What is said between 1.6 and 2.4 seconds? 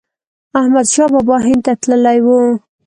ته تللی و.